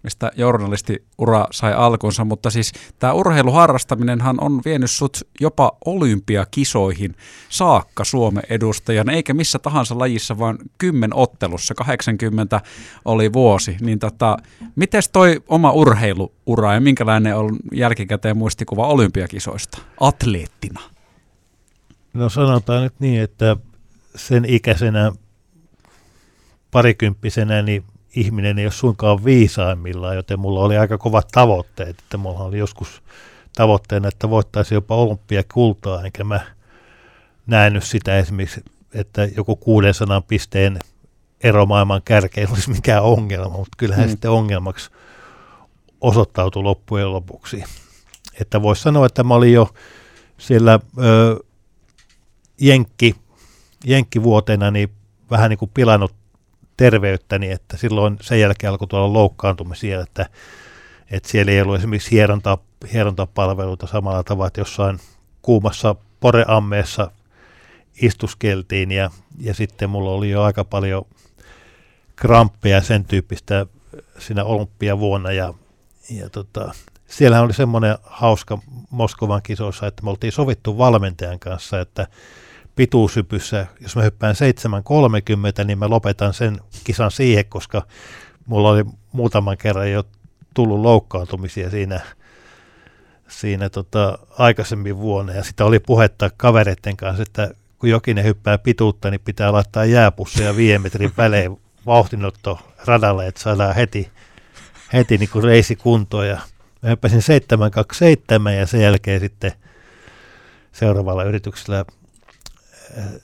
mistä 0.05 0.31
journalistiura 0.37 1.47
sai 1.51 1.73
alkunsa, 1.73 2.25
mutta 2.25 2.51
siis 2.51 2.73
tämä 2.99 3.13
urheiluharrastaminenhan 3.13 4.37
on 4.41 4.61
vienyt 4.65 4.91
sut 4.91 5.21
jopa 5.41 5.73
olympiakisoihin 5.85 7.15
saakka 7.49 8.05
Suomen 8.05 8.43
edustajana, 8.49 9.13
eikä 9.13 9.35
missä 9.35 9.59
tahansa 9.59 9.99
lajissa, 9.99 10.39
vaan 10.39 10.59
kymmen 10.79 11.15
ottelussa, 11.15 11.75
80 11.75 12.61
oli 13.05 13.33
vuosi. 13.33 13.77
Niin 13.81 13.99
tota, 13.99 14.37
miten 14.77 15.03
toi 15.13 15.43
oma 15.49 15.73
urheiluura 15.73 16.75
ja 16.75 16.81
minkälainen 16.81 17.37
on 17.37 17.57
jälkikäteen 17.73 18.37
muistikuva 18.37 18.87
olympiakisoista 18.87 19.79
atleettina? 20.01 20.81
No 22.15 22.29
sanotaan 22.29 22.83
nyt 22.83 22.95
niin, 22.99 23.23
että 23.23 23.57
sen 24.17 24.45
ikäisenä 24.45 25.13
parikymppisenä 26.71 27.63
niin 27.63 27.85
ihminen 28.17 28.59
ei 28.59 28.67
ole 28.67 28.73
suinkaan 28.73 29.25
viisaimmillaan, 29.25 30.17
joten 30.17 30.41
mulla 30.41 30.61
oli 30.61 30.77
aika 30.77 30.99
kovat 30.99 31.29
tavoitteet, 31.33 31.99
että 31.99 32.17
mulla 32.17 32.39
oli 32.39 32.59
joskus 32.59 33.03
tavoitteena, 33.57 34.09
että 34.09 34.31
voittaisi 34.31 34.75
jopa 34.75 34.97
olympiakultaa, 34.97 36.05
enkä 36.05 36.25
mä 36.25 36.41
nähnyt 37.47 37.85
sitä 37.85 38.19
esimerkiksi, 38.19 38.65
että 38.95 39.29
joku 39.37 39.57
600 39.57 40.21
pisteen 40.21 40.79
ero 41.43 41.67
maailman 41.67 42.03
kärkeen 42.05 42.51
olisi 42.51 42.71
mikään 42.71 43.03
ongelma, 43.03 43.57
mutta 43.57 43.77
kyllähän 43.77 44.05
mm. 44.05 44.11
sitten 44.11 44.31
ongelmaksi 44.31 44.91
osoittautui 46.01 46.63
loppujen 46.63 47.13
lopuksi. 47.13 47.65
Että 48.41 48.63
voisi 48.63 48.83
sanoa, 48.83 49.07
että 49.07 49.25
mä 49.25 49.35
olin 49.35 49.53
jo 49.53 49.75
siellä 50.39 50.81
ö, 50.99 51.37
Jenkki, 52.61 53.15
Jenkkivuotena 53.85 54.71
niin 54.71 54.91
vähän 55.31 55.51
niin 55.51 55.59
kuin 55.59 55.71
pilannut 55.75 56.24
terveyttäni, 56.77 57.51
että 57.51 57.77
silloin 57.77 58.19
sen 58.21 58.41
jälkeen 58.41 58.71
alkoi 58.71 58.89
tuolla 58.89 59.13
loukkaantumisia, 59.13 60.01
että, 60.01 60.27
että 61.11 61.29
siellä 61.29 61.53
ei 61.53 61.61
ollut 61.61 61.77
esimerkiksi 61.77 62.11
hieronta, 62.11 62.59
hierontapalveluita 62.93 63.87
samalla 63.87 64.23
tavalla, 64.23 64.47
että 64.47 64.61
jossain 64.61 65.01
kuumassa 65.43 65.95
poreammeessa 66.21 67.11
istuskeltiin 68.03 68.91
ja, 68.91 69.11
ja 69.39 69.55
sitten 69.55 69.91
mulla 69.91 70.11
oli 70.11 70.31
jo 70.31 70.43
aika 70.43 70.65
paljon 70.65 71.07
kramppeja 72.17 72.83
sen 72.83 73.05
tyyppistä 73.05 73.67
siinä 74.19 74.45
olympiavuonna 74.45 75.33
ja, 75.33 75.55
ja 76.11 76.31
tota, 76.31 76.75
siellähän 77.07 77.45
oli 77.45 77.53
semmoinen 77.53 77.97
hauska 78.03 78.59
Moskovan 78.91 79.43
kisoissa, 79.43 79.87
että 79.87 80.03
me 80.03 80.11
oltiin 80.11 80.33
sovittu 80.33 80.79
valmentajan 80.79 81.39
kanssa, 81.39 81.81
että 81.81 82.07
pituushypyssä, 82.77 83.67
jos 83.81 83.97
mä 83.97 84.03
hyppään 84.03 84.35
7.30, 85.59 85.65
niin 85.65 85.79
mä 85.79 85.91
lopetan 85.91 86.35
sen 86.35 86.61
kisan 86.85 87.11
siihen, 87.11 87.45
koska 87.47 87.83
mulla 88.47 88.71
oli 88.71 88.85
muutaman 89.13 89.57
kerran 89.57 89.91
jo 89.91 90.05
tullut 90.55 90.81
loukkaantumisia 90.81 91.71
siinä, 91.71 92.01
siinä 93.29 93.69
tota, 93.69 94.19
aikaisemmin 94.39 94.99
vuonna. 94.99 95.33
Ja 95.33 95.45
sitä 95.45 95.65
oli 95.65 95.79
puhetta 95.79 96.31
kavereiden 96.37 96.97
kanssa, 96.97 97.23
että 97.23 97.51
kun 97.79 97.91
jokinen 97.91 98.25
hyppää 98.25 98.59
pituutta, 98.59 99.11
niin 99.11 99.21
pitää 99.21 99.53
laittaa 99.53 99.85
jääpusseja 99.85 100.57
viiden 100.57 100.83
metrin 100.83 101.13
välein 101.17 101.61
vauhtinotto 101.87 102.59
radalle, 102.85 103.27
että 103.27 103.41
saadaan 103.41 103.75
heti, 103.75 104.11
heti 104.93 105.19
niin 105.19 105.29
kuin 105.29 105.45
reisi 105.45 105.77
kuntoon. 105.77 106.29
Ja 106.29 106.39
mä 106.83 106.89
hyppäsin 106.89 107.23
727 107.23 108.57
ja 108.57 108.67
sen 108.67 108.81
jälkeen 108.81 109.21
sitten 109.21 109.53
seuraavalla 110.73 111.25
yrityksellä 111.25 111.85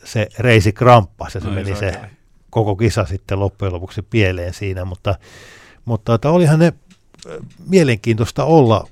se 0.05 0.29
reisi 0.39 0.73
kramppasi 0.73 1.39
ja 1.39 1.43
se 1.43 1.49
no, 1.49 1.55
meni 1.55 1.77
se 1.77 1.89
okay. 1.89 2.11
koko 2.51 2.77
kisa 2.77 3.05
sitten 3.05 3.41
loppujen 3.41 3.75
lopuksi 3.75 4.03
pieleen 4.03 4.55
siinä, 4.55 4.85
mutta, 4.85 5.15
mutta 5.85 6.15
että 6.15 6.31
olihan 6.31 6.59
ne 6.59 6.73
mielenkiintoista 7.69 8.45
olla 8.45 8.89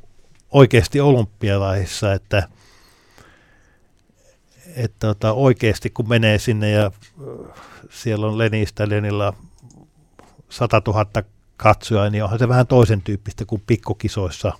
oikeasti 0.50 1.00
olympialaisissa, 1.00 2.12
että, 2.12 2.48
että 4.76 5.06
tota, 5.06 5.32
oikeasti 5.32 5.90
kun 5.90 6.08
menee 6.08 6.38
sinne 6.38 6.70
ja 6.70 6.90
siellä 7.90 8.26
on 8.26 8.38
Lenistä 8.38 8.88
Lenillä 8.88 9.32
100 10.48 10.82
000 10.86 11.06
katsoja, 11.56 12.10
niin 12.10 12.24
onhan 12.24 12.38
se 12.38 12.48
vähän 12.48 12.66
toisen 12.66 13.02
tyyppistä 13.02 13.44
kuin 13.44 13.62
pikkukisoissa 13.66 14.52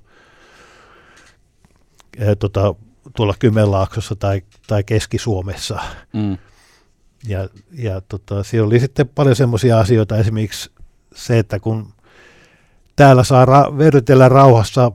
ää, 2.20 2.34
tota, 2.34 2.74
tuolla 3.16 3.34
Kymenlaaksossa 3.38 4.16
tai, 4.16 4.42
tai 4.66 4.84
Keski-Suomessa. 4.84 5.78
Mm. 6.12 6.38
Ja, 7.26 7.48
ja 7.72 8.00
tota, 8.00 8.42
siellä 8.42 8.66
oli 8.66 8.80
sitten 8.80 9.08
paljon 9.08 9.36
semmoisia 9.36 9.78
asioita, 9.78 10.16
esimerkiksi 10.16 10.70
se, 11.14 11.38
että 11.38 11.60
kun 11.60 11.92
täällä 12.96 13.24
saa 13.24 13.44
ra- 13.44 13.78
verrytellä 13.78 14.28
rauhassa 14.28 14.92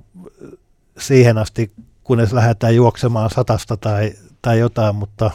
siihen 0.97 1.37
asti, 1.37 1.71
kunnes 2.03 2.33
lähdetään 2.33 2.75
juoksemaan 2.75 3.29
satasta 3.29 3.77
tai, 3.77 4.13
tai 4.41 4.59
jotain, 4.59 4.95
mutta 4.95 5.31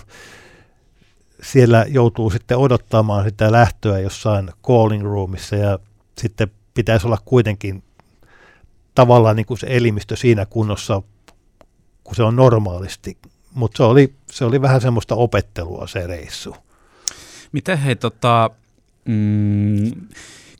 siellä 1.42 1.86
joutuu 1.88 2.30
sitten 2.30 2.58
odottamaan 2.58 3.24
sitä 3.24 3.52
lähtöä 3.52 3.98
jossain 3.98 4.50
calling 4.66 5.02
roomissa 5.02 5.56
ja 5.56 5.78
sitten 6.18 6.48
pitäisi 6.74 7.06
olla 7.06 7.18
kuitenkin 7.24 7.82
tavallaan 8.94 9.36
niin 9.36 9.46
kuin 9.46 9.58
se 9.58 9.66
elimistö 9.70 10.16
siinä 10.16 10.46
kunnossa, 10.46 11.02
kun 12.04 12.14
se 12.16 12.22
on 12.22 12.36
normaalisti. 12.36 13.16
Mutta 13.54 13.76
se 13.76 13.82
oli, 13.82 14.14
se 14.30 14.44
oli 14.44 14.62
vähän 14.62 14.80
semmoista 14.80 15.14
opettelua 15.14 15.86
se 15.86 16.06
reissu. 16.06 16.56
Miten 17.52 17.78
hei, 17.78 17.96
tota, 17.96 18.50
mm, 19.04 19.90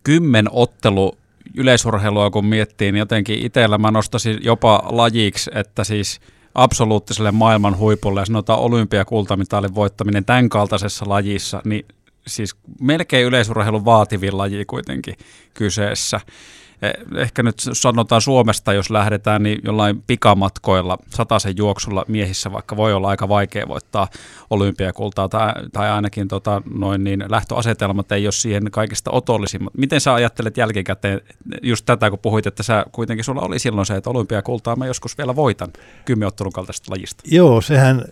kymmen 0.04 0.46
ottelu 0.50 1.18
yleisurheilua 1.54 2.30
kun 2.30 2.46
miettii, 2.46 2.92
niin 2.92 2.98
jotenkin 2.98 3.46
itsellä 3.46 3.78
mä 3.78 3.90
nostaisin 3.90 4.38
jopa 4.42 4.82
lajiksi, 4.90 5.50
että 5.54 5.84
siis 5.84 6.20
absoluuttiselle 6.54 7.30
maailman 7.30 7.78
huipulle 7.78 8.20
ja 8.20 8.26
sanotaan 8.26 8.60
olympiakultamitalin 8.60 9.74
voittaminen 9.74 10.24
tämän 10.24 10.48
kaltaisessa 10.48 11.08
lajissa, 11.08 11.62
niin 11.64 11.86
siis 12.26 12.56
melkein 12.80 13.26
yleisurheilun 13.26 13.84
vaativin 13.84 14.38
laji 14.38 14.64
kuitenkin 14.64 15.14
kyseessä. 15.54 16.20
Eh, 16.82 16.92
ehkä 17.16 17.42
nyt 17.42 17.54
sanotaan 17.72 18.20
Suomesta, 18.20 18.72
jos 18.72 18.90
lähdetään, 18.90 19.42
niin 19.42 19.60
jollain 19.64 20.02
pikamatkoilla, 20.06 20.98
sataisen 21.10 21.56
juoksulla 21.56 22.04
miehissä 22.08 22.52
vaikka 22.52 22.76
voi 22.76 22.92
olla 22.92 23.08
aika 23.08 23.28
vaikea 23.28 23.68
voittaa 23.68 24.08
olympiakultaa, 24.50 25.28
tai, 25.28 25.52
tai 25.72 25.90
ainakin 25.90 26.28
tota, 26.28 26.62
noin 26.74 27.04
niin 27.04 27.24
lähtöasetelmat 27.28 28.12
ei 28.12 28.26
ole 28.26 28.32
siihen 28.32 28.70
kaikista 28.70 29.10
otollisimmat. 29.10 29.74
Miten 29.76 30.00
sä 30.00 30.14
ajattelet 30.14 30.56
jälkikäteen 30.56 31.20
just 31.62 31.86
tätä, 31.86 32.10
kun 32.10 32.18
puhuit, 32.18 32.46
että 32.46 32.62
sä 32.62 32.84
kuitenkin 32.92 33.24
sulla 33.24 33.42
oli 33.42 33.58
silloin 33.58 33.86
se, 33.86 33.96
että 33.96 34.10
olympiakultaa 34.10 34.76
mä 34.76 34.86
joskus 34.86 35.18
vielä 35.18 35.36
voitan 35.36 35.72
kymmenottelun 36.04 36.52
kaltaisesta 36.52 36.92
lajista? 36.92 37.22
Joo, 37.26 37.60
sehän, 37.60 38.04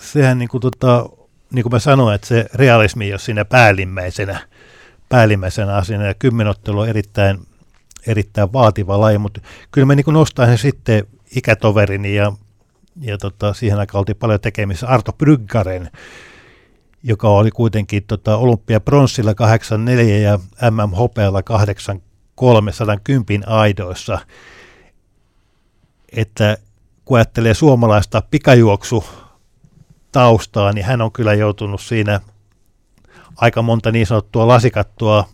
sehän 0.00 0.38
niin 0.38 0.48
kuin, 0.48 0.60
tota, 0.60 1.08
niin 1.52 1.62
kuin 1.62 1.72
mä 1.72 1.78
sanoin, 1.78 2.14
että 2.14 2.26
se 2.26 2.46
realismi 2.54 3.04
ei 3.04 3.12
ole 3.12 3.18
siinä 3.18 3.44
päällimmäisenä, 3.44 4.40
päällimmäisenä 5.08 5.74
asiana, 5.74 6.06
ja 6.06 6.14
kymmenottelu 6.14 6.80
on 6.80 6.88
erittäin 6.88 7.38
erittäin 8.06 8.52
vaativa 8.52 9.00
laji, 9.00 9.18
mutta 9.18 9.40
kyllä 9.70 9.86
mä 9.86 9.94
niin 9.94 10.04
nostan 10.06 10.46
sen 10.46 10.58
sitten 10.58 11.04
ikätoverini 11.36 12.14
ja, 12.14 12.32
ja 13.00 13.18
tota, 13.18 13.54
siihen 13.54 13.78
aikaan 13.78 13.98
oltiin 13.98 14.16
paljon 14.16 14.40
tekemisissä 14.40 14.86
Arto 14.86 15.12
Bryggaren, 15.12 15.90
joka 17.02 17.28
oli 17.28 17.50
kuitenkin 17.50 18.04
tota, 18.06 18.36
olympia 18.36 18.80
pronssilla 18.80 19.34
84 19.34 20.18
ja 20.18 20.38
MM 20.70 20.90
hopealla 20.96 21.42
83 21.42 22.72
110 22.72 23.48
aidoissa. 23.48 24.18
Että 26.12 26.58
kun 27.04 27.16
ajattelee 27.16 27.54
suomalaista 27.54 28.22
pikajuoksu 28.30 29.04
taustaa, 30.12 30.72
niin 30.72 30.84
hän 30.84 31.02
on 31.02 31.12
kyllä 31.12 31.34
joutunut 31.34 31.80
siinä 31.80 32.20
aika 33.36 33.62
monta 33.62 33.92
niin 33.92 34.06
sanottua 34.06 34.48
lasikattua 34.48 35.28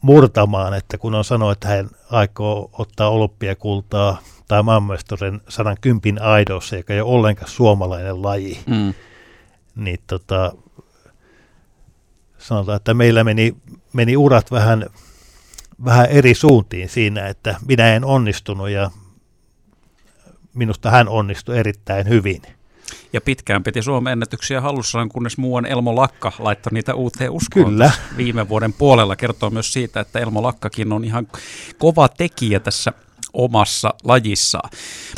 murtamaan, 0.00 0.74
että 0.74 0.98
kun 0.98 1.14
on 1.14 1.24
sanonut, 1.24 1.52
että 1.52 1.68
hän 1.68 1.90
aikoo 2.10 2.70
ottaa 2.72 3.08
olympiakultaa 3.08 4.18
tai 4.48 4.62
maailmanmestaruuden 4.62 5.40
110 5.48 6.22
aidossa, 6.22 6.76
joka 6.76 6.94
ei 6.94 7.00
ole 7.00 7.12
ollenkaan 7.12 7.50
suomalainen 7.50 8.22
laji, 8.22 8.58
mm. 8.66 8.94
niin 9.76 9.98
tota, 10.06 10.52
sanotaan, 12.38 12.76
että 12.76 12.94
meillä 12.94 13.24
meni, 13.24 13.56
meni 13.92 14.16
urat 14.16 14.50
vähän, 14.50 14.86
vähän 15.84 16.06
eri 16.06 16.34
suuntiin 16.34 16.88
siinä, 16.88 17.26
että 17.26 17.56
minä 17.68 17.94
en 17.94 18.04
onnistunut 18.04 18.70
ja 18.70 18.90
minusta 20.54 20.90
hän 20.90 21.08
onnistui 21.08 21.58
erittäin 21.58 22.08
hyvin. 22.08 22.42
Ja 23.12 23.20
pitkään 23.20 23.62
piti 23.62 23.82
Suomen 23.82 24.12
ennätyksiä 24.12 24.60
hallussaan, 24.60 25.08
kunnes 25.08 25.38
muuan 25.38 25.66
Elmo 25.66 25.96
Lakka 25.96 26.32
laittoi 26.38 26.72
niitä 26.72 26.94
uuteen 26.94 27.30
uskoon 27.30 27.66
Kyllä. 27.66 27.90
viime 28.16 28.48
vuoden 28.48 28.72
puolella. 28.72 29.16
Kertoo 29.16 29.50
myös 29.50 29.72
siitä, 29.72 30.00
että 30.00 30.18
Elmo 30.18 30.42
Lakkakin 30.42 30.92
on 30.92 31.04
ihan 31.04 31.28
kova 31.78 32.08
tekijä 32.08 32.60
tässä 32.60 32.92
omassa 33.32 33.94
lajissaan. 34.04 34.70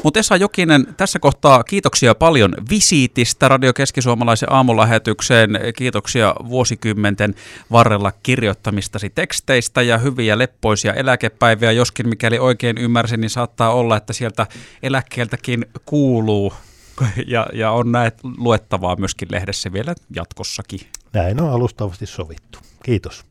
Mutta 0.05 0.21
Esa 0.21 0.37
Jokinen, 0.37 0.87
tässä 0.97 1.19
kohtaa 1.19 1.65
kiitoksia 1.65 2.15
paljon 2.15 2.55
visiitistä 2.71 3.49
Radio 3.49 3.73
Keskisuomalaisen 3.73 4.53
aamulähetykseen. 4.53 5.51
Kiitoksia 5.77 6.35
vuosikymmenten 6.49 7.35
varrella 7.73 8.13
kirjoittamistasi 8.23 9.11
teksteistä 9.11 9.83
ja 9.83 9.99
hyviä 9.99 10.39
leppoisia 10.39 10.95
eläkepäiviä. 10.95 11.73
Joskin 11.73 12.09
mikäli 12.09 12.39
oikein 12.39 12.79
ymmärsin, 12.79 13.21
niin 13.21 13.31
saattaa 13.31 13.75
olla, 13.75 13.97
että 13.97 14.13
sieltä 14.13 14.47
eläkkeeltäkin 14.83 15.67
kuuluu 15.87 16.53
ja, 17.27 17.47
ja 17.53 17.71
on 17.71 17.93
näet 17.93 18.19
luettavaa 18.39 18.97
myöskin 18.97 19.29
lehdessä 19.31 19.73
vielä 19.73 19.95
jatkossakin. 20.17 20.81
Näin 21.13 21.41
on 21.41 21.51
alustavasti 21.51 22.07
sovittu. 22.07 22.59
Kiitos. 22.83 23.30